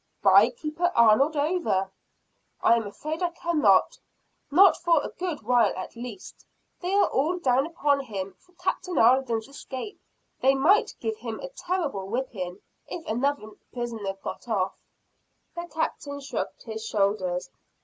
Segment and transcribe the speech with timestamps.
[0.23, 1.91] "Buy Keeper Arnold over."
[2.59, 3.99] "I am afraid I cannot
[4.49, 6.43] not for a good while at least.
[6.79, 10.01] They are all down upon him for Captain Alden's escape.
[10.41, 14.73] They might give him a terrible whipping if another prisoner got off."
[15.55, 17.51] The Captain shrugged his shoulders.